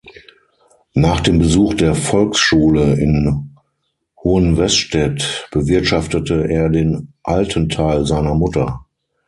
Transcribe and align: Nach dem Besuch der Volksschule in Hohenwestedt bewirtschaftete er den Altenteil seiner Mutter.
Nach 0.95 1.19
dem 1.19 1.37
Besuch 1.37 1.75
der 1.75 1.93
Volksschule 1.93 2.95
in 2.99 3.51
Hohenwestedt 4.23 5.47
bewirtschaftete 5.51 6.49
er 6.49 6.69
den 6.69 7.13
Altenteil 7.21 8.03
seiner 8.07 8.33
Mutter. 8.33 8.83